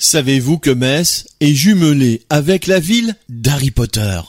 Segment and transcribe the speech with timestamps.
[0.00, 4.20] Savez-vous que Metz est jumelée avec la ville d'Harry Potter?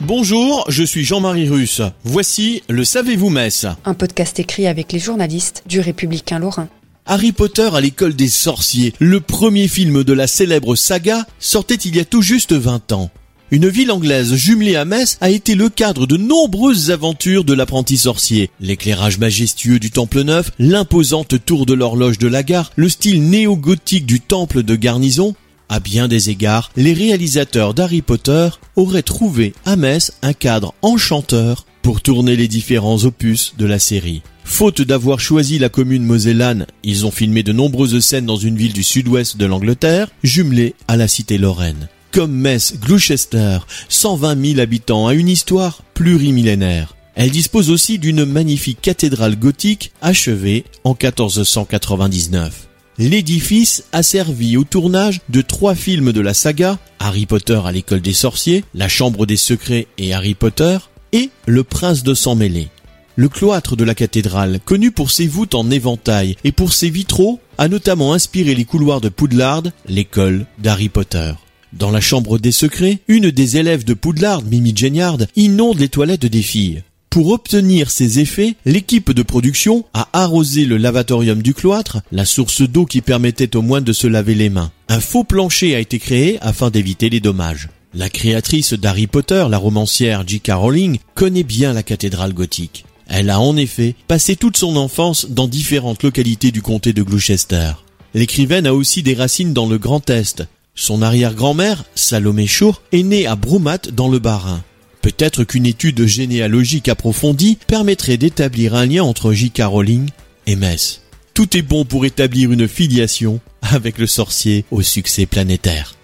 [0.00, 1.82] Bonjour, je suis Jean-Marie Russe.
[2.02, 3.66] Voici le Savez-vous Metz?
[3.84, 6.70] Un podcast écrit avec les journalistes du Républicain Lorrain.
[7.04, 11.94] Harry Potter à l'école des sorciers, le premier film de la célèbre saga, sortait il
[11.94, 13.10] y a tout juste 20 ans.
[13.52, 17.96] Une ville anglaise jumelée à Metz a été le cadre de nombreuses aventures de l'apprenti
[17.96, 18.50] sorcier.
[18.60, 24.04] L'éclairage majestueux du Temple Neuf, l'imposante tour de l'horloge de la gare, le style néo-gothique
[24.04, 25.36] du temple de garnison,
[25.68, 31.66] à bien des égards, les réalisateurs d'Harry Potter auraient trouvé à Metz un cadre enchanteur
[31.82, 34.22] pour tourner les différents opus de la série.
[34.42, 38.72] Faute d'avoir choisi la commune mosellane, ils ont filmé de nombreuses scènes dans une ville
[38.72, 41.88] du sud-ouest de l'Angleterre, jumelée à la cité lorraine.
[42.16, 43.58] Comme Metz, Gloucester,
[43.90, 46.96] 120 000 habitants, a une histoire plurimillénaire.
[47.14, 52.68] Elle dispose aussi d'une magnifique cathédrale gothique achevée en 1499.
[52.96, 58.00] L'édifice a servi au tournage de trois films de la saga, Harry Potter à l'école
[58.00, 60.78] des sorciers, La chambre des secrets et Harry Potter,
[61.12, 62.68] et Le prince de sang mêlé.
[63.16, 67.40] Le cloître de la cathédrale, connu pour ses voûtes en éventail et pour ses vitraux,
[67.58, 71.34] a notamment inspiré les couloirs de Poudlard, l'école d'Harry Potter.
[71.72, 76.26] Dans la chambre des secrets, une des élèves de Poudlard, Mimi Geniard, inonde les toilettes
[76.26, 76.82] des filles.
[77.10, 82.62] Pour obtenir ces effets, l'équipe de production a arrosé le lavatorium du cloître, la source
[82.62, 84.70] d'eau qui permettait au moins de se laver les mains.
[84.88, 87.70] Un faux plancher a été créé afin d'éviter les dommages.
[87.94, 90.50] La créatrice d'Harry Potter, la romancière J.K.
[90.52, 92.84] Rowling, connaît bien la cathédrale gothique.
[93.08, 97.72] Elle a en effet passé toute son enfance dans différentes localités du comté de Gloucester.
[98.12, 100.46] L'écrivaine a aussi des racines dans le Grand Est.
[100.78, 104.62] Son arrière-grand-mère, Salomé Chour, est née à Broumat dans le Bas-Rhin.
[105.00, 109.62] Peut-être qu'une étude généalogique approfondie permettrait d'établir un lien entre J.K.
[109.62, 110.10] Rowling
[110.46, 111.00] et Metz.
[111.32, 115.94] Tout est bon pour établir une filiation avec le sorcier au succès planétaire.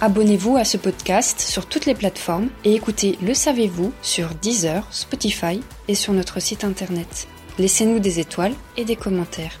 [0.00, 5.60] Abonnez-vous à ce podcast sur toutes les plateformes et écoutez Le Savez-vous sur Deezer, Spotify
[5.88, 7.28] et sur notre site internet.
[7.58, 9.60] Laissez-nous des étoiles et des commentaires.